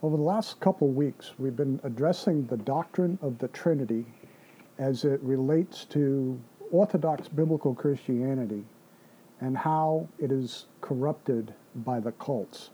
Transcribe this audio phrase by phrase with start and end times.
[0.00, 4.06] Over the last couple of weeks, we've been addressing the doctrine of the Trinity
[4.78, 6.38] as it relates to
[6.70, 8.64] Orthodox biblical Christianity
[9.40, 12.70] and how it is corrupted by the cults.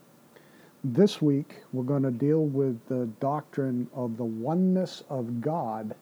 [0.84, 5.94] This week, we're going to deal with the doctrine of the oneness of God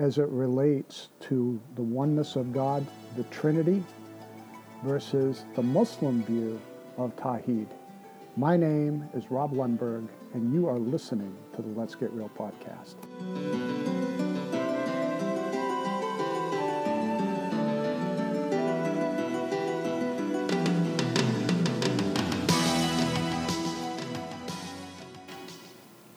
[0.00, 2.84] as it relates to the oneness of God,
[3.16, 3.80] the Trinity,
[4.82, 6.60] versus the Muslim view
[6.98, 7.68] of Tawhid.
[8.36, 12.96] My name is Rob Lundberg, and you are listening to the Let's Get Real podcast.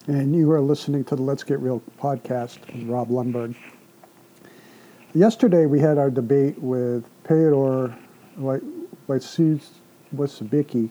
[0.07, 3.55] And you are listening to the Let's Get Real podcast with Rob Lundberg.
[5.13, 7.95] Yesterday we had our debate with Peodor
[10.15, 10.89] Wysibicki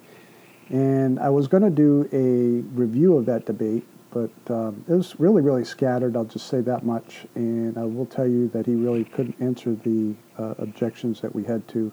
[0.68, 5.18] and I was going to do a review of that debate, but um, it was
[5.20, 6.16] really, really scattered.
[6.16, 7.26] I'll just say that much.
[7.34, 11.44] And I will tell you that he really couldn't answer the uh, objections that we
[11.44, 11.92] had to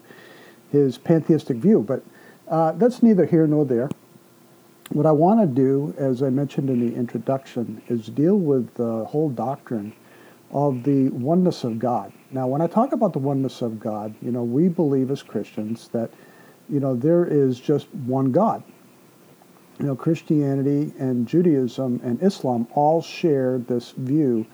[0.70, 1.84] his pantheistic view.
[1.86, 2.02] But
[2.48, 3.88] uh, that's neither here nor there.
[4.90, 9.04] What I want to do, as I mentioned in the introduction, is deal with the
[9.04, 9.94] whole doctrine
[10.50, 12.12] of the oneness of God.
[12.30, 15.88] Now, when I talk about the oneness of God, you know, we believe as Christians
[15.88, 16.10] that
[16.68, 18.62] you know, there is just one God.
[19.78, 24.46] You know, Christianity and Judaism and Islam all share this view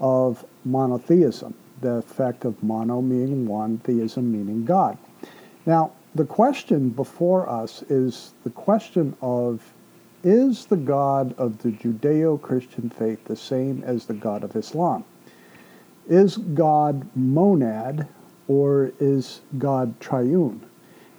[0.00, 4.96] of monotheism, the fact of mono meaning one, theism meaning God.
[5.66, 9.72] Now, the question before us is the question of
[10.24, 15.04] is the God of the Judeo Christian faith the same as the God of Islam?
[16.08, 18.06] Is God monad
[18.46, 20.64] or is God triune?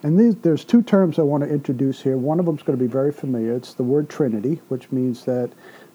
[0.04, 2.18] And these, there's two terms I want to introduce here.
[2.18, 3.56] One of them is going to be very familiar.
[3.56, 5.50] It's the word Trinity, which means that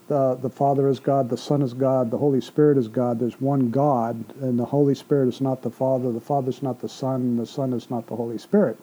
[0.08, 3.20] the, the Father is God, the Son is God, the Holy Spirit is God.
[3.20, 6.80] There's one God, and the Holy Spirit is not the Father, the Father is not
[6.80, 8.78] the Son, and the Son is not the Holy Spirit.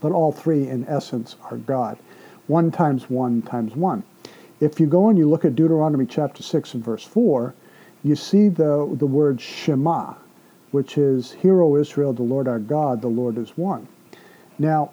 [0.00, 1.98] But all three, in essence, are God.
[2.46, 4.04] One times one times one.
[4.60, 7.52] If you go and you look at Deuteronomy chapter 6 and verse 4,
[8.04, 10.14] you see the, the word Shema,
[10.70, 13.88] which is, Hear, O Israel, the Lord our God, the Lord is one.
[14.60, 14.90] Now,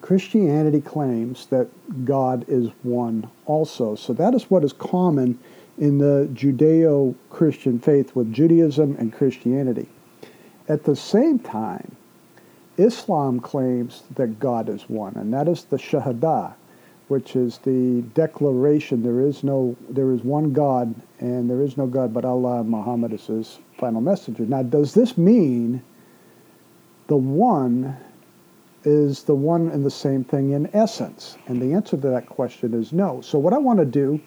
[0.00, 1.66] Christianity claims that
[2.04, 3.96] God is one also.
[3.96, 5.36] So that is what is common
[5.78, 9.88] in the Judeo Christian faith with Judaism and Christianity.
[10.68, 11.96] At the same time,
[12.78, 16.54] Islam claims that God is one, and that is the Shahada,
[17.08, 21.86] which is the declaration there is no there is one God and there is no
[21.88, 24.44] God but Allah and Muhammad is his final messenger.
[24.46, 25.82] Now does this mean
[27.06, 27.96] the one
[28.84, 31.38] is the one and the same thing in essence?
[31.46, 33.20] And the answer to that question is no.
[33.20, 34.20] So, what I want to do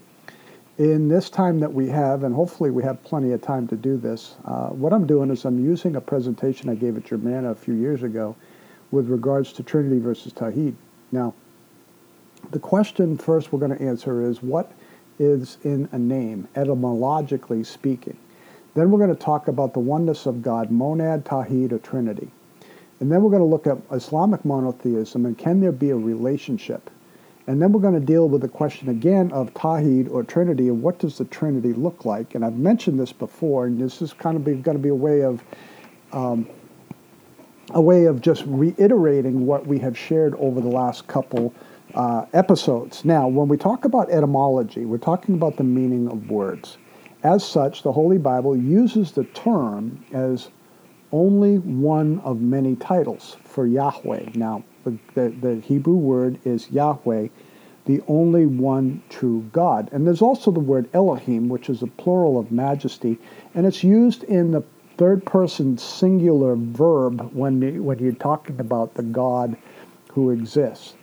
[0.78, 3.98] in this time that we have, and hopefully we have plenty of time to do
[3.98, 7.56] this, uh, what I'm doing is I'm using a presentation I gave at Germana a
[7.56, 8.36] few years ago
[8.92, 10.76] with regards to Trinity versus Tawhid.
[11.12, 11.34] Now,
[12.52, 14.72] the question first we're going to answer is what
[15.20, 18.18] is in a name, etymologically speaking.
[18.76, 22.32] Then we're going to talk about the oneness of God, monad, Tawhid, or Trinity.
[23.00, 26.90] And then we're going to look at Islamic monotheism and can there be a relationship?
[27.46, 30.82] And then we're going to deal with the question again of Tawhid or Trinity and
[30.82, 32.36] what does the Trinity look like?
[32.36, 35.24] And I've mentioned this before, and this is kind of going to be a way
[35.24, 35.44] of
[36.12, 36.50] um,
[37.72, 41.54] a way of just reiterating what we have shared over the last couple
[41.96, 43.04] uh, episodes.
[43.04, 46.78] Now, when we talk about etymology, we're talking about the meaning of words.
[47.24, 50.50] As such, the Holy Bible uses the term as
[51.12, 54.32] only one of many titles for Yahweh.
[54.36, 54.98] Now, the,
[55.42, 57.28] the, Hebrew word is Yahweh,
[57.86, 59.90] the only one true God.
[59.92, 63.18] And there's also the word Elohim, which is a plural of majesty,
[63.54, 64.64] and it's used in the
[64.98, 69.58] third person singular verb when, when you're talking about the God
[70.12, 70.96] who exists.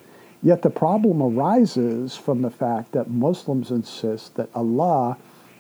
[0.43, 5.17] Yet the problem arises from the fact that Muslims insist that Allah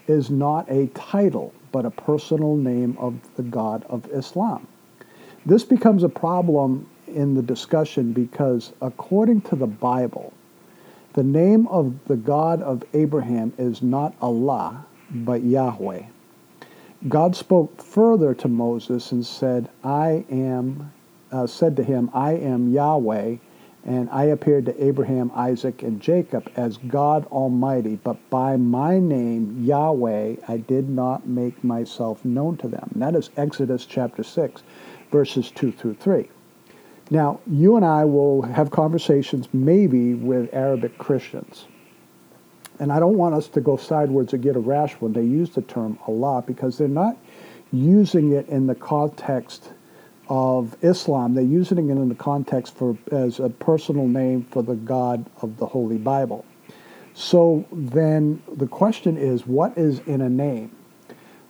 [0.07, 4.69] is not a title but a personal name of the God of Islam.
[5.45, 10.33] This becomes a problem in the discussion because, according to the Bible,
[11.15, 16.05] the name of the God of Abraham is not Allah, but Yahweh.
[17.09, 20.93] God spoke further to Moses and said, I am,
[21.33, 23.39] uh, said to him, I am Yahweh,
[23.85, 29.63] and I appeared to Abraham, Isaac, and Jacob as God Almighty, but by my name,
[29.63, 32.89] Yahweh, I did not make myself known to them.
[32.95, 34.63] And that is Exodus chapter 6,
[35.11, 36.29] verses 2 through 3.
[37.11, 41.67] Now, you and I will have conversations maybe with Arabic Christians.
[42.81, 45.51] And I don't want us to go sideways or get a rash when they use
[45.51, 47.19] the term Allah because they're not
[47.71, 49.74] using it in the context
[50.29, 51.35] of Islam.
[51.35, 55.59] They're using it in the context for as a personal name for the God of
[55.59, 56.45] the Holy Bible.
[57.15, 60.75] So then the question is, what is in a name?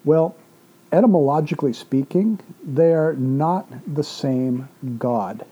[0.04, 0.36] Well,
[0.92, 4.68] etymologically speaking, they're not the same
[4.98, 5.46] God.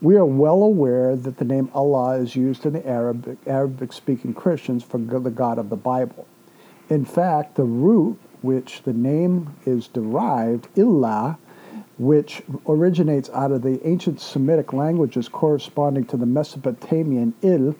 [0.00, 4.34] We are well aware that the name Allah is used in the Arabic, Arabic speaking
[4.34, 6.28] Christians for the God of the Bible.
[6.88, 11.38] In fact, the root which the name is derived, Illah,
[11.98, 17.74] which originates out of the ancient Semitic languages corresponding to the Mesopotamian Il,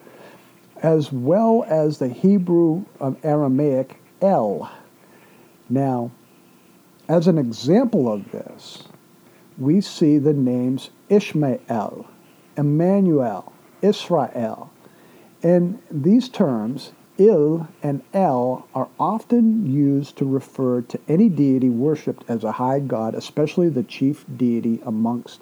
[0.82, 4.70] as well as the Hebrew of Aramaic El.
[5.68, 6.10] Now,
[7.08, 8.84] as an example of this,
[9.56, 12.06] we see the names Ishmael,
[12.56, 14.70] Emmanuel, Israel.
[15.42, 22.24] And these terms, Il and El, are often used to refer to any deity worshipped
[22.28, 25.40] as a high god, especially the chief deity amongst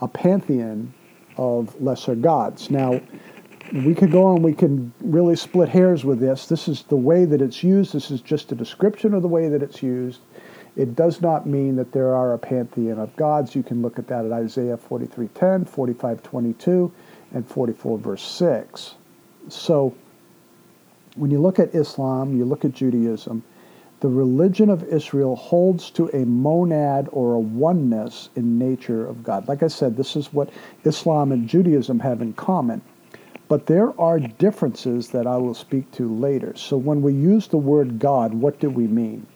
[0.00, 0.92] a pantheon
[1.38, 2.70] of lesser gods.
[2.70, 3.00] Now,
[3.72, 6.46] we could go on, we can really split hairs with this.
[6.46, 7.94] This is the way that it's used.
[7.94, 10.20] This is just a description of the way that it's used.
[10.76, 13.54] It does not mean that there are a pantheon of gods.
[13.54, 16.92] You can look at that at Isaiah 43:10, 45:22,
[17.32, 18.94] and 44 verse 6.
[19.48, 19.94] So
[21.20, 23.44] when you look at Islam, you look at Judaism,
[24.00, 29.46] the religion of Israel holds to a monad or a oneness in nature of God.
[29.46, 30.48] Like I said, this is what
[30.84, 32.80] Islam and Judaism have in common.
[33.48, 36.54] But there are differences that I will speak to later.
[36.56, 39.26] So when we use the word God, what do we mean?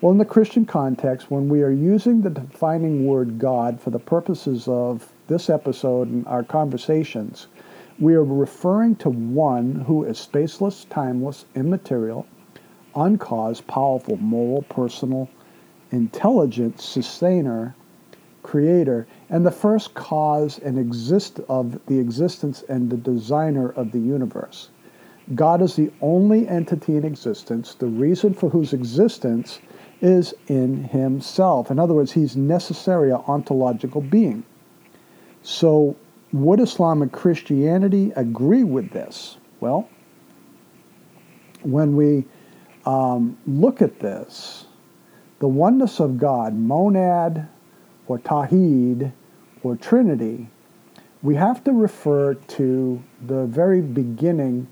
[0.00, 3.98] Well, in the Christian context, when we are using the defining word God for the
[3.98, 7.48] purposes of this episode and our conversations,
[7.98, 12.26] we are referring to one who is spaceless, timeless, immaterial,
[12.94, 15.28] uncaused, powerful, moral, personal,
[15.90, 17.74] intelligent, sustainer,
[18.42, 23.98] creator, and the first cause and exist of the existence and the designer of the
[23.98, 24.68] universe.
[25.34, 29.60] God is the only entity in existence, the reason for whose existence
[30.00, 31.70] is in himself.
[31.70, 34.44] In other words, he's necessary, a ontological being.
[35.42, 35.96] So,
[36.32, 39.36] would Islamic Christianity agree with this?
[39.60, 39.88] Well,
[41.62, 42.24] when we
[42.84, 44.66] um, look at this,
[45.38, 47.48] the oneness of God, monad,
[48.06, 49.12] or Tawheed
[49.62, 50.48] or Trinity,
[51.22, 54.68] we have to refer to the very beginning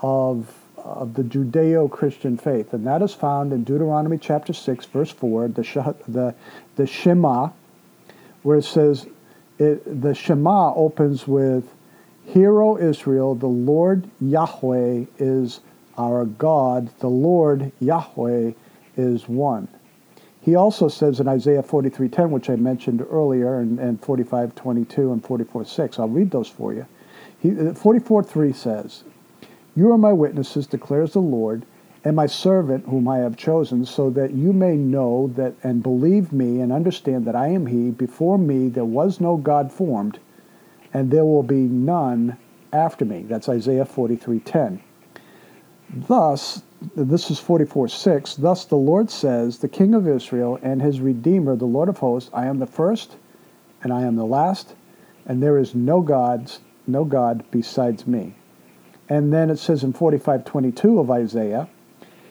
[0.00, 5.10] of, of the Judeo Christian faith, and that is found in Deuteronomy chapter 6, verse
[5.10, 6.34] 4, the, the,
[6.76, 7.50] the Shema,
[8.42, 9.06] where it says,
[9.58, 11.74] it, the Shema opens with,
[12.24, 15.60] Hear, O Israel, the Lord Yahweh is
[15.96, 18.52] our God, the Lord Yahweh
[18.96, 19.68] is one.
[20.40, 25.98] He also says in Isaiah 43:10, which I mentioned earlier, and, and 45:22 and 44:6.
[25.98, 26.86] I'll read those for you.
[27.42, 29.04] 44:3 uh, says,
[29.74, 31.64] "You are my witnesses," declares the Lord,
[32.04, 36.32] "and my servant whom I have chosen, so that you may know that and believe
[36.32, 37.90] me and understand that I am He.
[37.90, 40.18] Before me there was no God formed,
[40.94, 42.36] and there will be none
[42.72, 44.80] after me." That's Isaiah 43:10.
[46.06, 46.62] Thus,
[46.94, 48.36] this is 44:6.
[48.36, 52.30] Thus the Lord says, the King of Israel and his Redeemer, the Lord of hosts,
[52.32, 53.16] I am the first
[53.82, 54.74] and I am the last,
[55.26, 58.34] and there is no gods, no God besides me.
[59.08, 61.68] And then it says in 45:22 of Isaiah,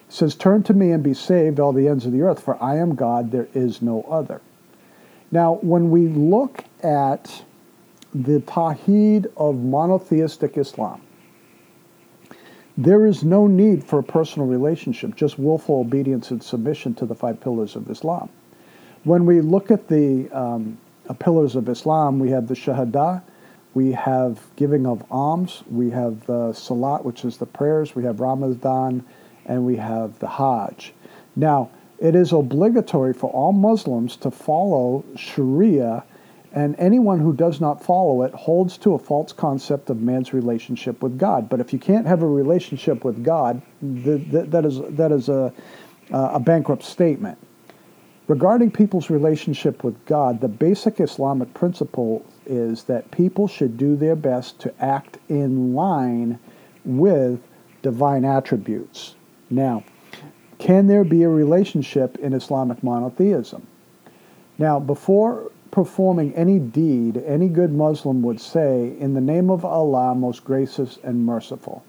[0.10, 2.78] says, Turn to me and be saved, all the ends of the earth, for I
[2.78, 4.42] am God, there is no other.
[5.32, 7.44] Now, when we look at
[8.14, 11.02] the Tawheed of monotheistic Islam,
[12.78, 17.16] there is no need for a personal relationship, just willful obedience and submission to the
[17.16, 18.30] five pillars of Islam.
[19.04, 20.78] When we look at the um,
[21.10, 23.24] uh, pillars of Islam, we have the Shahada,
[23.74, 28.20] we have giving of alms, we have the Salat, which is the prayers, we have
[28.20, 29.04] Ramadan,
[29.48, 30.94] and we have the Hajj.
[31.36, 36.04] Now, it is obligatory for all Muslims to follow Sharia
[36.54, 41.04] and anyone who does not follow it holds to a false concept of man's relationship
[41.04, 41.50] with God.
[41.50, 45.54] But if you can't have a relationship with God, that is, that is a,
[46.12, 47.38] a bankrupt statement.
[48.28, 54.16] Regarding people's relationship with God, the basic Islamic principle is that people should do their
[54.16, 56.40] best to act in line
[56.86, 57.40] with
[57.82, 59.16] divine attributes.
[59.50, 59.84] Now,
[60.58, 63.68] can there be a relationship in Islamic monotheism?
[64.58, 70.16] Now, before performing any deed, any good Muslim would say, In the name of Allah,
[70.16, 71.84] most gracious and merciful.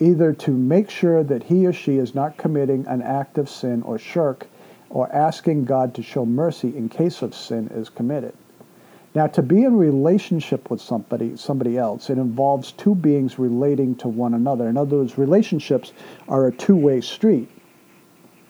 [0.00, 3.80] either to make sure that he or she is not committing an act of sin
[3.82, 4.46] or shirk,
[4.90, 8.34] or asking God to show mercy in case of sin is committed.
[9.14, 14.08] Now, to be in relationship with somebody, somebody else, it involves two beings relating to
[14.08, 14.68] one another.
[14.68, 15.92] In other words, relationships
[16.28, 17.48] are a two-way street.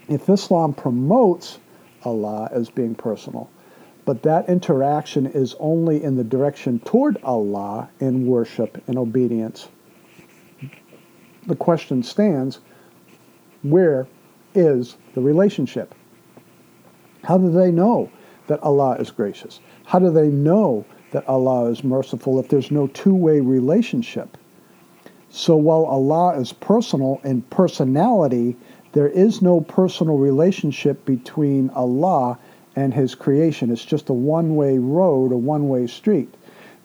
[0.09, 1.59] If Islam promotes
[2.05, 3.51] Allah as being personal,
[4.07, 9.69] but that interaction is only in the direction toward Allah in worship and obedience,
[11.47, 12.61] the question stands,
[13.63, 14.07] where
[14.55, 15.95] is the relationship?
[17.23, 18.11] How do they know
[18.47, 19.61] that Allah is gracious?
[19.85, 24.37] How do they know that Allah is merciful if there's no two-way relationship?
[25.31, 28.57] So while Allah is personal in personality,
[28.93, 32.39] there is no personal relationship between Allah
[32.77, 33.71] and His creation.
[33.71, 36.33] It's just a one-way road, a one-way street.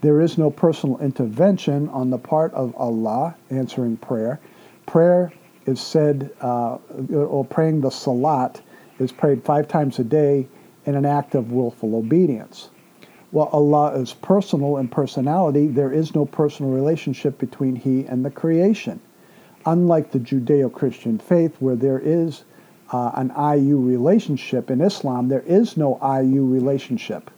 [0.02, 4.40] There is no personal intervention on the part of Allah answering prayer.
[4.86, 5.32] Prayer
[5.66, 6.78] is said, uh,
[7.14, 8.62] or praying the salat
[9.00, 10.48] is prayed five times a day
[10.90, 12.70] in an act of willful obedience.
[13.30, 18.32] While Allah is personal in personality, there is no personal relationship between He and the
[18.32, 19.00] creation.
[19.68, 22.44] Unlike the Judeo Christian faith, where there is
[22.92, 27.30] uh, an IU relationship, in Islam, there is no IU relationship.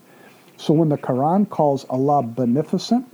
[0.56, 3.06] So when the Quran calls Allah beneficent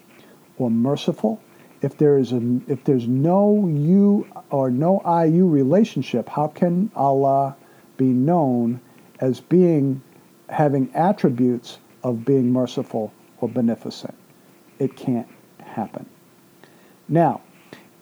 [0.59, 1.41] or merciful,
[1.81, 7.55] if there is a, if there's no you or no IU relationship, how can Allah
[7.97, 8.79] be known
[9.19, 10.03] as being
[10.49, 14.13] having attributes of being merciful or beneficent.
[14.79, 15.27] It can't
[15.59, 16.05] happen.
[17.09, 17.41] Now,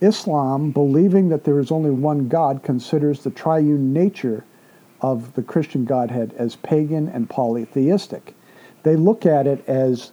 [0.01, 4.43] Islam, believing that there is only one God, considers the triune nature
[5.01, 8.35] of the Christian Godhead as pagan and polytheistic.
[8.83, 10.11] They look at it as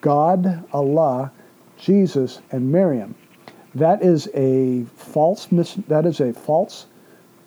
[0.00, 1.32] God, Allah,
[1.78, 3.14] Jesus, and Miriam.
[3.74, 6.86] That is a false mis- that is a false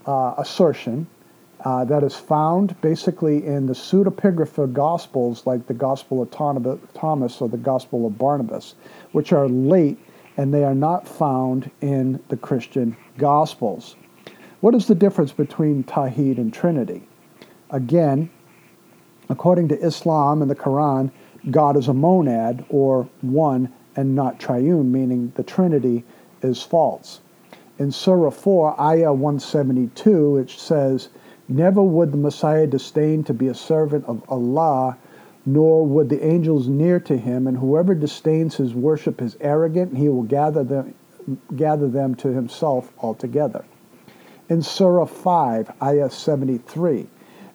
[0.05, 1.07] uh, assertion
[1.63, 7.47] uh, that is found basically in the pseudepigrapha gospels like the Gospel of Thomas or
[7.47, 8.75] the Gospel of Barnabas,
[9.13, 9.97] which are late
[10.35, 13.95] and they are not found in the Christian gospels.
[14.61, 17.07] What is the difference between Tawhid and Trinity?
[17.69, 18.29] Again,
[19.29, 21.11] according to Islam and the Quran,
[21.51, 26.03] God is a monad or one and not triune, meaning the Trinity
[26.41, 27.21] is false.
[27.77, 31.09] In Surah 4, Ayah 172, it says,
[31.53, 34.97] Never would the Messiah disdain to be a servant of Allah,
[35.45, 39.99] nor would the angels near to him, and whoever disdains his worship is arrogant, and
[39.99, 40.95] he will gather them,
[41.55, 43.63] gather them to himself altogether.
[44.49, 47.05] In Surah 5, Ayah 73,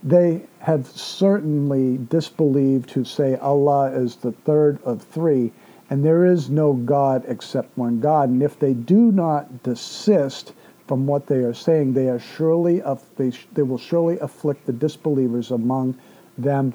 [0.05, 5.50] they have certainly disbelieved who say Allah is the third of three,
[5.90, 8.28] and there is no God except one God.
[8.28, 10.52] And if they do not desist
[10.88, 12.83] from what they are saying, they are surely
[13.16, 15.99] they, they will surely afflict the disbelievers among
[16.38, 16.73] them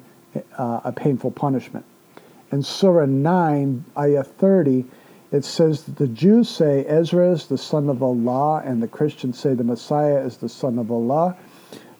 [0.56, 1.84] uh, a painful punishment.
[2.52, 4.84] In Surah 9, Ayah 30,
[5.32, 9.38] it says that the Jews say Ezra is the son of Allah, and the Christians
[9.38, 11.36] say the Messiah is the son of Allah.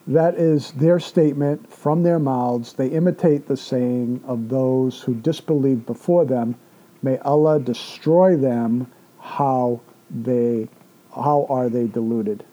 [0.06, 2.74] That is their statement from their mouths.
[2.74, 6.54] They imitate the saying of those who disbelieved before them.
[7.02, 8.86] May Allah destroy them
[9.18, 9.80] how
[10.10, 10.68] they
[11.14, 12.44] how are they deluded?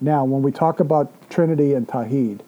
[0.00, 2.40] Now, when we talk about Trinity and Tawhid,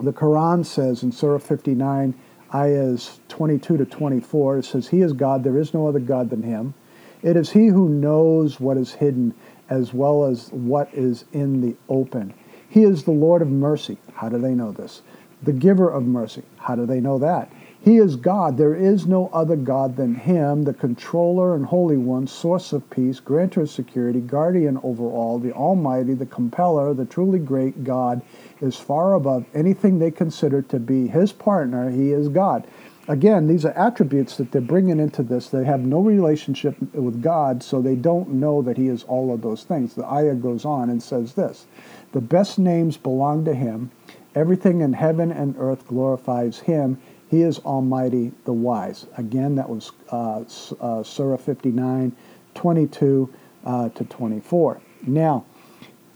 [0.00, 2.14] the Quran says in Surah 59,
[2.54, 6.42] ayahs 22 to 24, it says, He is God, there is no other God than
[6.42, 6.74] Him.
[7.22, 9.34] It is He who knows what is hidden
[9.68, 12.34] as well as what is in the open.
[12.68, 13.98] He is the Lord of mercy.
[14.14, 15.02] How do they know this?
[15.42, 16.42] The giver of mercy.
[16.56, 17.52] How do they know that?
[17.84, 18.58] He is God.
[18.58, 23.18] There is no other God than Him, the controller and holy one, source of peace,
[23.18, 28.22] grantor of security, guardian over all, the Almighty, the compeller, the truly great God
[28.60, 31.90] is far above anything they consider to be His partner.
[31.90, 32.68] He is God.
[33.08, 35.48] Again, these are attributes that they're bringing into this.
[35.48, 39.42] They have no relationship with God, so they don't know that He is all of
[39.42, 39.96] those things.
[39.96, 41.66] The ayah goes on and says this
[42.12, 43.90] The best names belong to Him.
[44.36, 46.98] Everything in heaven and earth glorifies Him
[47.32, 49.06] he is Almighty, the wise.
[49.16, 50.44] Again, that was uh,
[50.82, 52.14] uh, Surah 59,
[52.54, 53.34] 22
[53.64, 54.82] uh, to 24.
[55.06, 55.46] Now,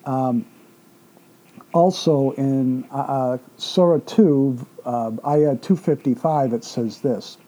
[0.04, 0.44] um,
[1.72, 7.38] also in uh, uh, Surah 2, uh, Ayah 255, it says this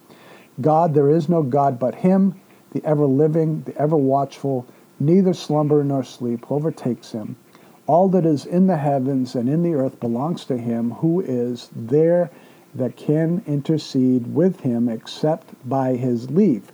[0.62, 4.66] God, there is no God but Him, the ever living, the ever watchful,
[4.98, 7.36] neither slumber nor sleep overtakes Him.
[7.86, 11.68] All that is in the heavens and in the earth belongs to Him who is
[11.76, 12.30] there
[12.74, 16.70] that can intercede with him except by his leave.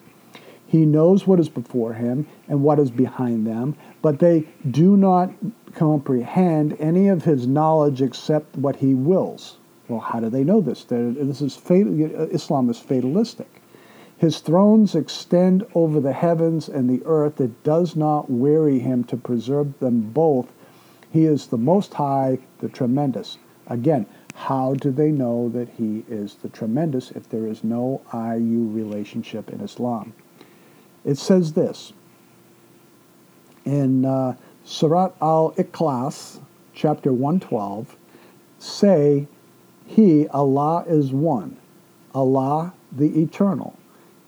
[0.66, 5.30] He knows what is before him and what is behind them, but they do not
[5.74, 9.58] comprehend any of his knowledge except what he wills.
[9.88, 10.84] Well, how do they know this?
[10.84, 12.00] This is fatal,
[12.32, 13.62] Islam is fatalistic.
[14.16, 17.40] His thrones extend over the heavens and the earth.
[17.40, 20.52] It does not weary him to preserve them both.
[21.10, 23.38] He is the Most High, the Tremendous.
[23.66, 28.68] Again, how do they know that he is the Tremendous if there is no IU
[28.70, 30.12] relationship in Islam?
[31.04, 31.92] It says this
[33.64, 36.40] in uh, Surat al Ikhlas,
[36.74, 37.96] chapter 112
[38.58, 39.26] say,
[39.86, 41.56] He, Allah, is one,
[42.14, 43.76] Allah the Eternal.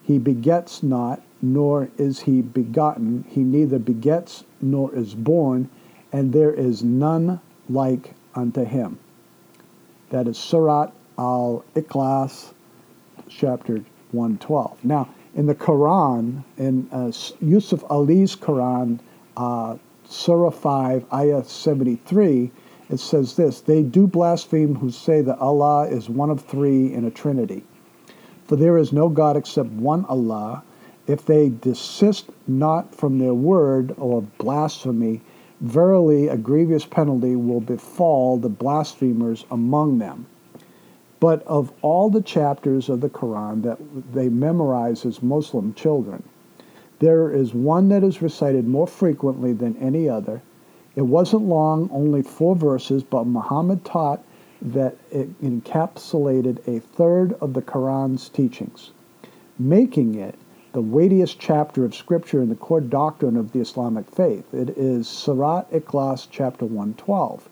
[0.02, 3.24] He begets not, nor is he begotten.
[3.28, 5.68] He neither begets nor is born,
[6.12, 8.98] and there is none like unto him.
[10.10, 12.52] That is Surat al Ikhlas,
[13.28, 13.82] chapter
[14.12, 14.84] 112.
[14.84, 17.10] Now, in the Quran, in uh,
[17.40, 19.00] Yusuf Ali's Quran,
[19.36, 22.52] uh, Surah 5, Ayah 73,
[22.88, 27.04] it says this They do blaspheme who say that Allah is one of three in
[27.04, 27.64] a trinity.
[28.44, 30.62] For there is no God except one Allah.
[31.08, 35.20] If they desist not from their word or blasphemy,
[35.60, 40.26] verily a grievous penalty will befall the blasphemers among them.
[41.18, 43.78] But of all the chapters of the Quran that
[44.12, 46.22] they memorize as Muslim children,
[46.98, 50.42] there is one that is recited more frequently than any other.
[50.94, 54.24] It wasn't long, only four verses, but Muhammad taught
[54.62, 58.92] that it encapsulated a third of the Quran's teachings,
[59.58, 60.34] making it
[60.76, 64.52] the weightiest chapter of Scripture in the core doctrine of the Islamic faith.
[64.52, 67.48] It is Surat Ikhlas, chapter 112.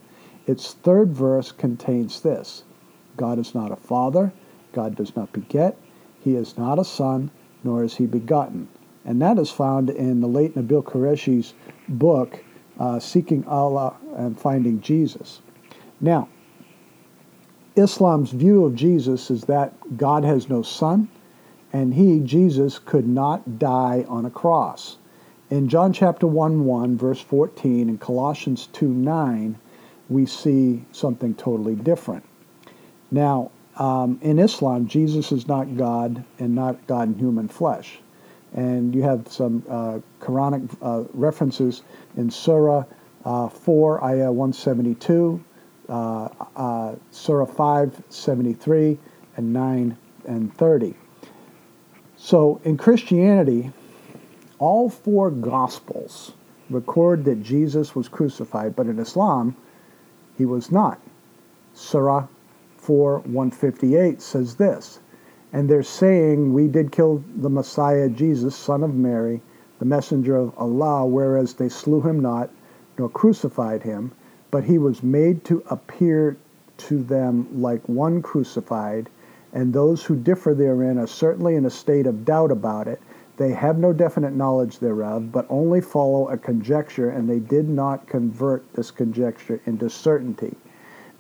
[0.47, 2.65] Its third verse contains this
[3.17, 4.31] God is not a father,
[4.75, 5.79] God does not beget,
[6.21, 7.31] He is not a son,
[7.65, 8.69] nor is He begotten
[9.07, 11.55] and that is found in the late Nabeel Qureshi's
[11.89, 12.45] book,
[12.79, 15.41] uh, Seeking Allah and Finding Jesus.
[15.99, 16.29] Now,
[17.75, 21.09] Islam's view of Jesus is that God has no son,
[21.75, 24.97] and he, Jesus, could not die on a cross.
[25.51, 29.59] In John chapter 1 1, verse 14, and Colossians 2 9,
[30.09, 32.25] we see something totally different.
[33.11, 38.01] Now, um, in Islam, Jesus is not God and not God in human flesh
[38.55, 41.83] and you have some uh, Quranic uh, references
[42.17, 42.85] in Surah
[43.25, 45.45] uh, 4, Ayah 172,
[45.89, 48.99] uh, uh, Surah 5, 73,
[49.37, 50.95] and 9 and 30.
[52.25, 53.71] So in Christianity,
[54.59, 56.33] all four Gospels
[56.71, 59.55] record that Jesus was crucified, but in Islam,
[60.39, 60.99] he was not.
[61.75, 62.27] Surah
[62.79, 65.01] 4, 158 says this
[65.53, 69.43] and they're saying, We did kill the Messiah, Jesus, son of Mary,
[69.79, 72.49] the messenger of Allah, whereas they slew him not,
[72.97, 74.13] nor crucified him,
[74.51, 76.39] but he was made to appear
[76.79, 79.11] to them like one crucified,
[79.55, 83.01] and those who differ therein are certainly in a state of doubt about it.
[83.37, 88.07] They have no definite knowledge thereof, but only follow a conjecture, and they did not
[88.07, 90.57] convert this conjecture into certainty.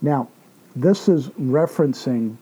[0.03, 0.29] Now,
[0.77, 2.37] this is referencing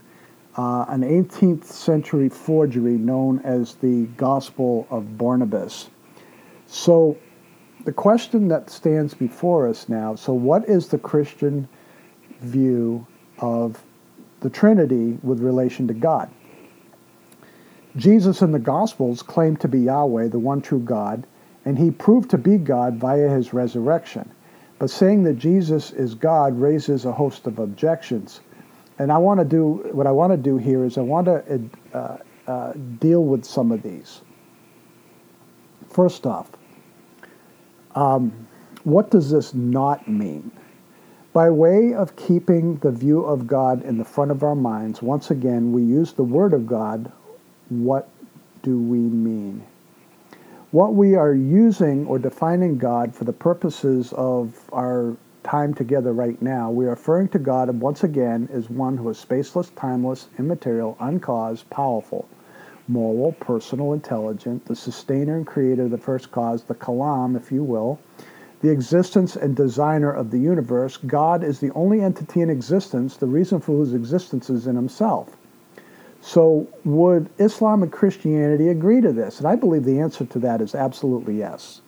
[0.56, 5.90] uh, an 18th century forgery known as the Gospel of Barnabas.
[6.66, 7.16] So,
[7.84, 11.68] the question that stands before us now so, what is the Christian
[12.40, 13.06] view
[13.38, 13.82] of
[14.42, 16.30] the Trinity with relation to God?
[17.96, 21.26] Jesus in the Gospels claimed to be Yahweh, the one true God,
[21.64, 24.30] and he proved to be God via his resurrection.
[24.78, 28.40] But saying that Jesus is God raises a host of objections
[29.02, 31.70] and I want to do what I want to do here is I want to
[31.92, 34.20] uh, uh, deal with some of these.
[35.88, 36.50] First off,
[37.96, 38.46] um,
[38.84, 40.50] what does this not mean?
[41.32, 45.30] By way of keeping the view of God in the front of our minds, once
[45.30, 47.10] again, we use the Word of God.
[47.70, 48.10] What
[48.62, 49.64] do we mean?
[50.72, 56.40] What we are using or defining God for the purposes of our time together right
[56.42, 60.98] now, we are referring to God once again as one who is spaceless, timeless, immaterial,
[61.00, 62.28] uncaused, powerful,
[62.88, 67.64] moral, personal, intelligent, the sustainer and creator of the first cause, the Kalam, if you
[67.64, 67.98] will,
[68.62, 70.96] the existence and designer of the universe.
[70.96, 75.36] God is the only entity in existence, the reason for whose existence is in himself.
[76.20, 79.38] So, would Islam and Christianity agree to this?
[79.38, 81.80] And I believe the answer to that is absolutely yes.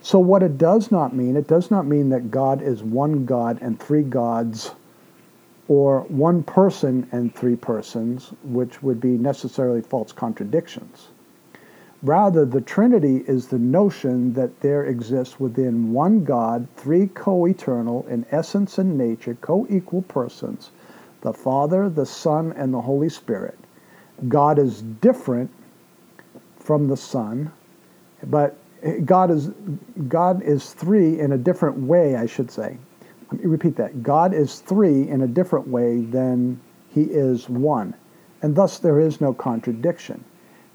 [0.00, 3.58] So, what it does not mean, it does not mean that God is one God
[3.60, 4.70] and three gods,
[5.66, 11.08] or one person and three persons, which would be necessarily false contradictions.
[12.02, 18.06] Rather, the Trinity is the notion that there exists within one God three co eternal,
[18.08, 20.70] in essence and nature, co equal persons
[21.22, 23.58] the Father, the Son, and the Holy Spirit.
[24.28, 25.50] God is different
[26.56, 27.50] from the Son,
[28.24, 28.56] but
[29.04, 29.50] God is
[30.06, 32.78] God is three in a different way, I should say.
[33.32, 34.04] Let me repeat that.
[34.04, 37.94] God is three in a different way than he is one,
[38.42, 40.24] and thus there is no contradiction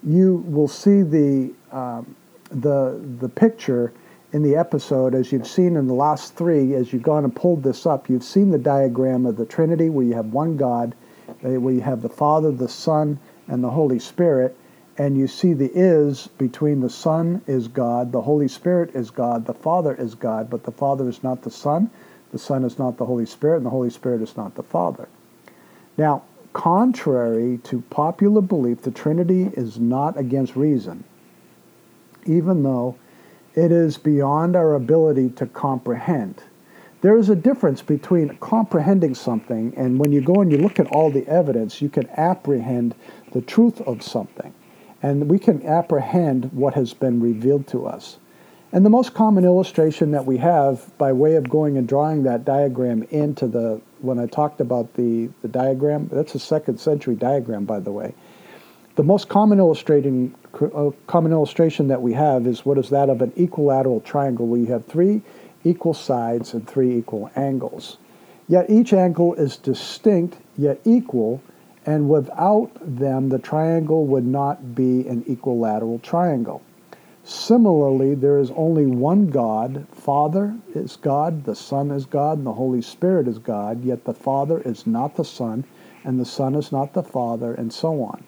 [0.05, 2.15] you will see the um,
[2.49, 3.93] the the picture
[4.31, 6.73] in the episode as you've seen in the last three.
[6.73, 10.05] As you've gone and pulled this up, you've seen the diagram of the Trinity, where
[10.05, 10.95] you have one God,
[11.29, 14.57] uh, where you have the Father, the Son, and the Holy Spirit,
[14.97, 19.45] and you see the is between the Son is God, the Holy Spirit is God,
[19.45, 21.89] the Father is God, but the Father is not the Son,
[22.31, 25.07] the Son is not the Holy Spirit, and the Holy Spirit is not the Father.
[25.97, 31.03] Now, Contrary to popular belief, the Trinity is not against reason,
[32.25, 32.95] even though
[33.55, 36.43] it is beyond our ability to comprehend.
[37.01, 40.87] There is a difference between comprehending something and when you go and you look at
[40.87, 42.95] all the evidence, you can apprehend
[43.33, 44.53] the truth of something.
[45.01, 48.19] And we can apprehend what has been revealed to us.
[48.71, 52.45] And the most common illustration that we have by way of going and drawing that
[52.45, 57.65] diagram into the, when I talked about the, the diagram, that's a second century diagram,
[57.65, 58.13] by the way.
[58.95, 63.21] The most common illustrating uh, common illustration that we have is what is that of
[63.21, 65.21] an equilateral triangle where you have three
[65.63, 67.97] equal sides and three equal angles.
[68.47, 71.41] Yet each angle is distinct yet equal,
[71.85, 76.61] and without them the triangle would not be an equilateral triangle.
[77.25, 79.87] Similarly, there is only one God.
[79.91, 84.13] Father is God, the Son is God, and the Holy Spirit is God, yet the
[84.13, 85.63] Father is not the Son,
[86.03, 88.25] and the Son is not the Father, and so on.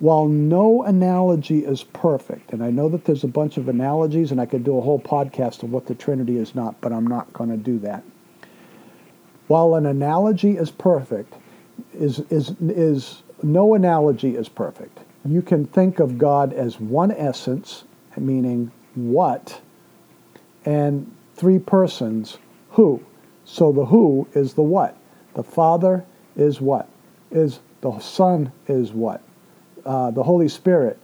[0.00, 4.40] While no analogy is perfect, and I know that there's a bunch of analogies, and
[4.40, 7.32] I could do a whole podcast of what the Trinity is not, but I'm not
[7.32, 8.02] going to do that.
[9.46, 11.34] While an analogy is perfect,
[11.94, 14.98] is, is, is no analogy is perfect.
[15.24, 17.84] You can think of God as one essence,
[18.20, 19.60] meaning what,
[20.64, 22.38] and three persons,
[22.70, 23.02] who.
[23.44, 24.96] So the who is the what.
[25.34, 26.04] The Father
[26.36, 26.88] is what?
[27.30, 29.22] Is the Son is what?
[29.86, 30.98] Uh, the Holy Spirit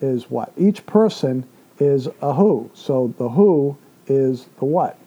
[0.00, 0.52] is what?
[0.56, 1.44] Each person
[1.78, 2.70] is a who.
[2.74, 3.76] So the who
[4.06, 4.98] is the what.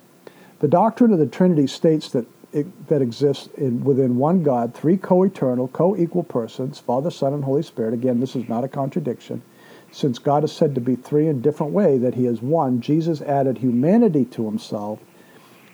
[0.60, 4.98] The doctrine of the Trinity states that it, that exists in, within one God, three
[4.98, 7.94] co-eternal, co-equal persons, Father, Son, and Holy Spirit.
[7.94, 9.42] Again, this is not a contradiction.
[9.92, 13.22] Since God is said to be three in different way that he is one, Jesus
[13.22, 15.00] added humanity to himself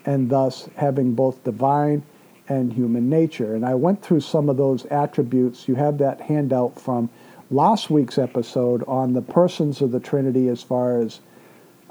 [0.04, 2.02] and thus having both divine
[2.48, 3.54] and human nature.
[3.54, 5.68] And I went through some of those attributes.
[5.68, 7.10] You have that handout from
[7.50, 11.20] last week's episode on the persons of the Trinity as far as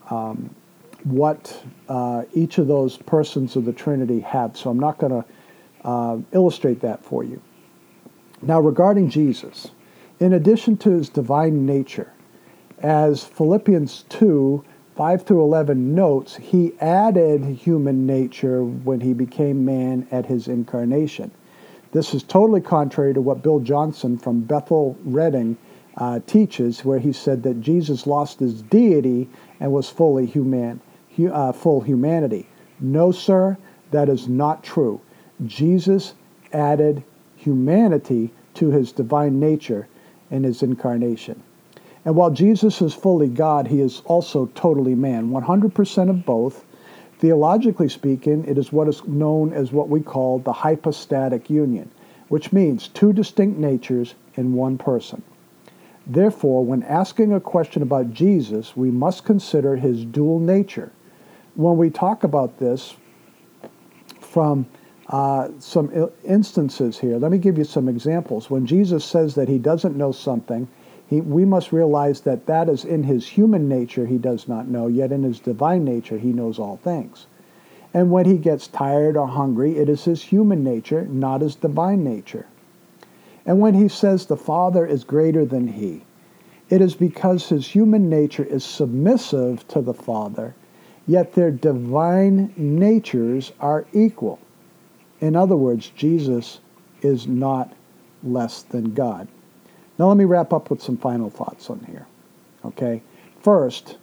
[0.09, 0.49] um,
[1.03, 4.57] what uh, each of those persons of the Trinity have.
[4.57, 5.25] So I'm not going to
[5.87, 7.41] uh, illustrate that for you.
[8.41, 9.67] Now, regarding Jesus,
[10.19, 12.11] in addition to his divine nature,
[12.81, 14.63] as Philippians 2
[14.97, 21.29] 5 through 11 notes, he added human nature when he became man at his incarnation.
[21.91, 25.55] This is totally contrary to what Bill Johnson from Bethel Redding
[25.97, 30.81] uh, teaches, where he said that Jesus lost his deity and was fully human,
[31.15, 32.47] hu- uh, full humanity.
[32.79, 33.55] No, sir,
[33.91, 34.99] that is not true.
[35.45, 36.15] Jesus
[36.51, 37.03] added
[37.35, 39.87] humanity to his divine nature
[40.31, 41.43] in his incarnation.
[42.07, 46.63] And while Jesus is fully God, he is also totally man, 100% of both.
[47.19, 51.91] Theologically speaking, it is what is known as what we call the hypostatic union,
[52.29, 55.21] which means two distinct natures in one person.
[56.05, 60.93] Therefore, when asking a question about Jesus, we must consider his dual nature.
[61.55, 62.95] When we talk about this
[64.21, 64.65] from
[65.07, 68.49] uh, some instances here, let me give you some examples.
[68.49, 70.69] When Jesus says that he doesn't know something,
[71.07, 74.87] he, we must realize that that is in his human nature he does not know,
[74.87, 77.27] yet in his divine nature he knows all things.
[77.93, 82.03] And when he gets tired or hungry, it is his human nature, not his divine
[82.03, 82.45] nature.
[83.45, 86.03] And when he says the Father is greater than he,
[86.69, 90.53] it is because his human nature is submissive to the Father,
[91.07, 94.39] yet their divine natures are equal.
[95.21, 96.59] In other words, Jesus
[97.01, 97.71] is not
[98.21, 99.29] less than God.
[99.97, 102.05] Now let me wrap up with some final thoughts on here.
[102.63, 103.01] Okay?
[103.41, 103.97] First,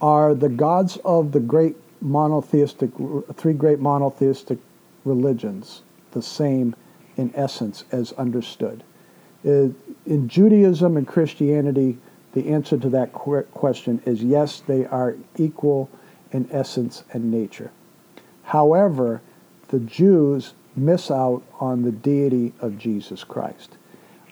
[0.00, 2.90] are the gods of the great monotheistic,
[3.36, 4.58] three great monotheistic
[5.04, 6.76] religions the same
[7.16, 8.82] in essence as understood?
[9.44, 11.98] In Judaism and Christianity,
[12.34, 15.88] The answer to that question is yes, they are equal
[16.32, 17.70] in essence and nature.
[18.42, 19.22] However,
[19.68, 23.76] the Jews miss out on the deity of Jesus Christ.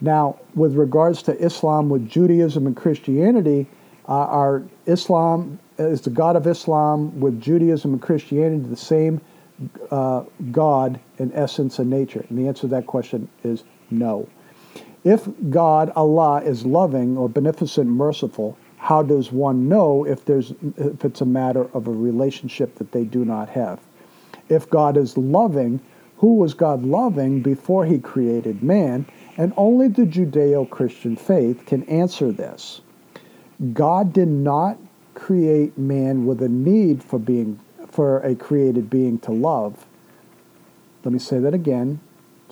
[0.03, 3.69] Now, with regards to Islam, with Judaism and Christianity,
[4.09, 9.21] uh, are Islam is the God of Islam with Judaism and Christianity the same
[9.93, 12.27] uh, God in essence and nature?
[12.29, 14.29] And the answer to that question is no.
[15.05, 21.05] If God, Allah, is loving or beneficent, merciful, how does one know if there's if
[21.05, 23.79] it's a matter of a relationship that they do not have?
[24.49, 25.81] If God is loving,
[26.17, 29.07] who was God loving before he created man?
[29.37, 32.81] And only the Judeo Christian faith can answer this.
[33.73, 34.79] God did not
[35.15, 39.87] create man with a need for being for a created being to love.
[41.05, 42.01] Let me say that again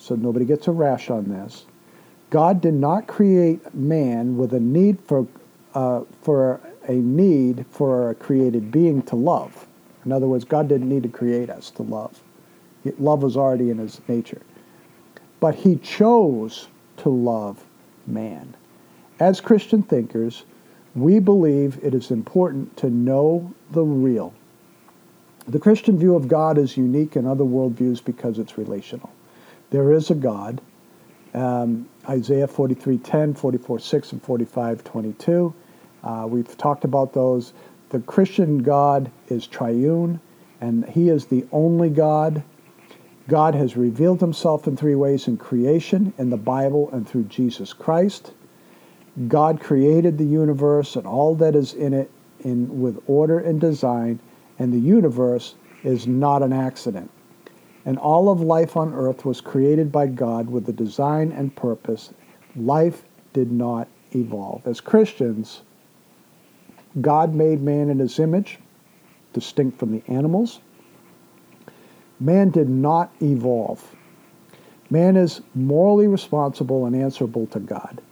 [0.01, 1.67] so nobody gets a rash on this.
[2.31, 5.27] God did not create man with a need for
[5.75, 9.67] uh, for a need for a created being to love.
[10.05, 12.23] In other words, God didn't need to create us to love.
[12.99, 14.41] Love was already in his nature.
[15.41, 17.65] But he chose to love
[18.07, 18.55] man.
[19.19, 20.45] As Christian thinkers,
[20.95, 24.35] we believe it is important to know the real.
[25.47, 29.11] The Christian view of God is unique in other worldviews because it's relational.
[29.71, 30.61] There is a God.
[31.33, 35.55] Um, Isaiah 43:10, 44:6, and 45:22.
[36.03, 37.53] Uh, we've talked about those.
[37.91, 40.21] The Christian God is triune,
[40.61, 42.43] and He is the only God.
[43.31, 47.73] God has revealed himself in three ways in creation, in the Bible, and through Jesus
[47.73, 48.33] Christ.
[49.29, 54.19] God created the universe and all that is in it in, with order and design,
[54.59, 57.09] and the universe is not an accident.
[57.85, 62.13] And all of life on earth was created by God with a design and purpose.
[62.57, 64.67] Life did not evolve.
[64.67, 65.63] As Christians,
[67.01, 68.59] God made man in his image,
[69.33, 70.59] distinct from the animals.
[72.21, 73.97] Man did not evolve.
[74.91, 78.03] Man is morally responsible and answerable to God.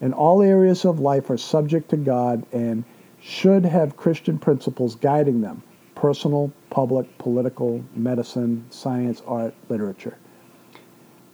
[0.00, 2.84] And all areas of life are subject to God and
[3.20, 5.62] should have Christian principles guiding them
[5.94, 10.16] personal, public, political, medicine, science, art, literature.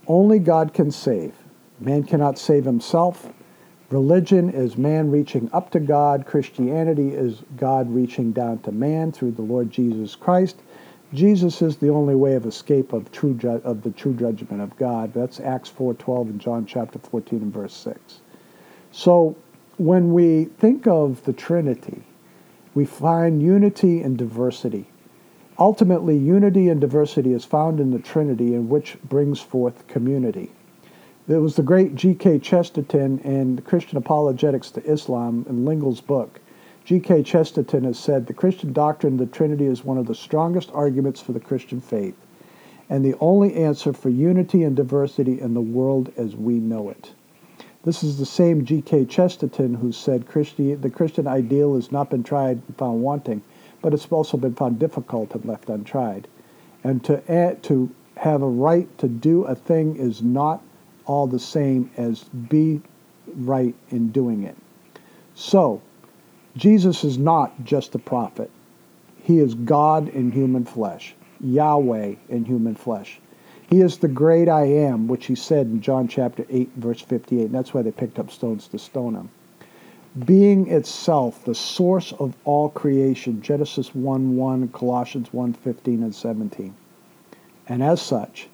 [0.06, 1.34] Only God can save.
[1.80, 3.30] Man cannot save himself.
[3.90, 6.24] Religion is man reaching up to God.
[6.24, 10.56] Christianity is God reaching down to man through the Lord Jesus Christ.
[11.14, 14.77] Jesus is the only way of escape of true ju- of the true judgment of
[14.77, 15.12] God.
[15.14, 18.20] That's Acts 4:12 and John chapter 14 and verse 6.
[18.90, 19.37] So
[19.79, 22.03] when we think of the Trinity,
[22.74, 24.87] we find unity and diversity.
[25.57, 30.50] Ultimately, unity and diversity is found in the Trinity, in which brings forth community.
[31.29, 32.40] There was the great G.K.
[32.40, 36.40] Chesterton in Christian Apologetics to Islam in Lingle's book.
[36.84, 37.22] G.K.
[37.22, 41.18] Chesterton has said the Christian doctrine of the Trinity is one of the strongest arguments
[41.18, 42.14] for the Christian faith
[42.90, 47.14] and the only answer for unity and diversity in the world as we know it.
[47.84, 49.06] This is the same G.K.
[49.06, 53.40] Chesterton who said Christi- the Christian ideal has not been tried and found wanting,
[53.80, 56.28] but it's also been found difficult and left untried.
[56.82, 60.62] And to, add, to have a right to do a thing is not
[61.06, 62.82] all the same as be
[63.36, 64.56] right in doing it.
[65.34, 65.80] So,
[66.56, 68.50] Jesus is not just a prophet.
[69.22, 73.20] He is God in human flesh, Yahweh in human flesh.
[73.68, 77.46] He is the great I am, which he said in John chapter 8, verse 58.
[77.46, 79.30] And that's why they picked up stones to stone him.
[80.24, 86.74] Being itself the source of all creation, Genesis 1 1, Colossians 1 15 and 17.
[87.66, 88.48] And as such,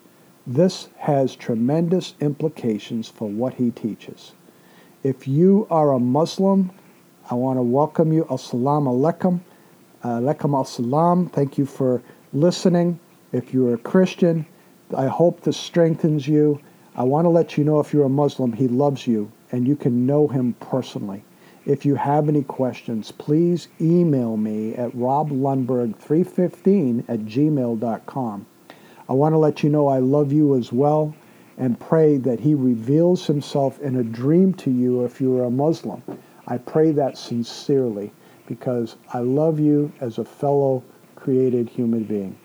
[0.47, 4.33] this has tremendous implications for what he teaches.
[5.03, 6.71] If you are a Muslim,
[7.31, 8.25] I want to welcome you.
[8.25, 9.41] Assalamu alaikum.
[10.03, 11.31] Uh, alaikum assalam.
[11.31, 12.99] Thank you for listening.
[13.31, 14.45] If you're a Christian,
[14.97, 16.61] I hope this strengthens you.
[16.97, 19.77] I want to let you know if you're a Muslim, he loves you and you
[19.77, 21.23] can know him personally.
[21.67, 28.47] If you have any questions, please email me at roblundberg315 at gmail.com.
[29.09, 31.15] I want to let you know I love you as well
[31.59, 36.03] and pray that he reveals himself in a dream to you if you're a Muslim.
[36.47, 38.13] I pray that sincerely
[38.47, 40.83] because I love you as a fellow
[41.15, 42.37] created human being.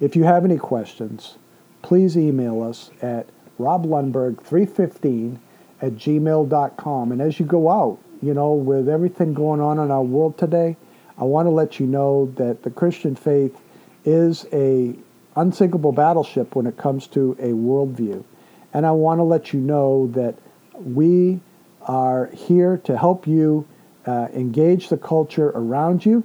[0.00, 1.36] If you have any questions,
[1.82, 3.28] please email us at
[3.58, 5.38] roblundberg315
[5.82, 7.12] at gmail.com.
[7.12, 10.76] And as you go out, you know, with everything going on in our world today,
[11.18, 13.60] I want to let you know that the Christian faith
[14.04, 14.96] is a
[15.36, 18.24] unsinkable battleship when it comes to a worldview.
[18.72, 20.36] And I want to let you know that
[20.74, 21.40] we
[21.84, 23.66] are here to help you
[24.06, 26.24] uh, engage the culture around you,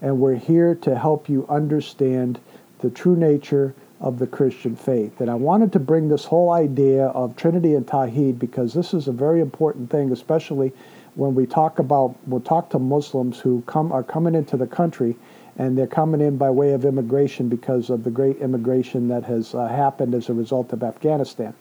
[0.00, 2.40] and we're here to help you understand
[2.80, 5.20] the true nature of the Christian faith.
[5.20, 9.06] And I wanted to bring this whole idea of Trinity and Tawhid because this is
[9.06, 10.72] a very important thing, especially
[11.14, 15.14] when we talk about we'll talk to Muslims who come are coming into the country
[15.56, 19.54] and they're coming in by way of immigration because of the great immigration that has
[19.54, 21.54] uh, happened as a result of Afghanistan.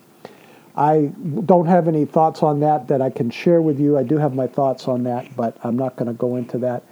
[0.76, 1.12] I
[1.46, 3.98] don't have any thoughts on that that I can share with you.
[3.98, 6.84] I do have my thoughts on that, but I'm not going to go into that.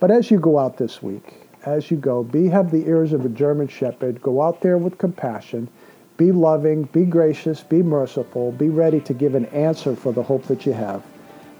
[0.00, 3.24] But as you go out this week, as you go, be have the ears of
[3.24, 4.22] a German shepherd.
[4.22, 5.68] Go out there with compassion.
[6.16, 10.44] Be loving, be gracious, be merciful, be ready to give an answer for the hope
[10.44, 11.04] that you have.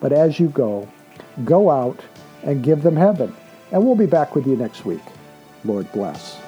[0.01, 0.88] But as you go,
[1.45, 2.01] go out
[2.43, 3.35] and give them heaven.
[3.71, 5.03] And we'll be back with you next week.
[5.64, 6.47] Lord bless.